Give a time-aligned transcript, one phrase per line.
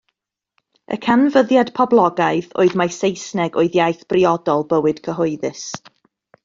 [0.95, 5.67] Y canfyddiad poblogaidd oedd mai Saesneg oedd iaith briodol bywyd cyhoeddus.